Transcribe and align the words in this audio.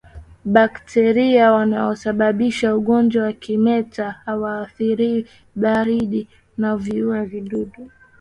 Bakteria 0.45 1.51
wanaosababisha 1.51 2.75
ugonjwa 2.75 3.23
wa 3.25 3.33
kimeta 3.33 4.11
hawaathiriwi 4.11 5.27
baridi 5.55 6.27
na 6.57 6.77
viua 6.77 7.25
dudu 7.25 7.89